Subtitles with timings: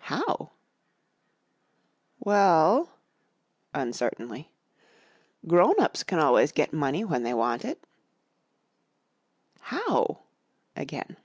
[0.00, 0.50] "How?"
[2.18, 2.90] "Well,"
[3.72, 4.50] uncertainly,
[5.46, 7.80] "grown ups can always get money when they want it."
[9.60, 10.22] "How?"
[10.74, 11.18] again.